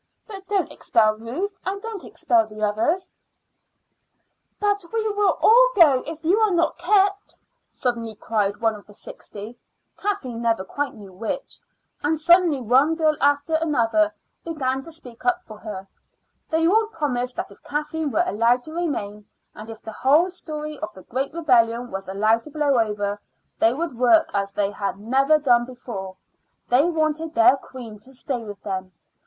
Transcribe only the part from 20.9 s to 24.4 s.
the great rebellion was allowed to blow over, they would work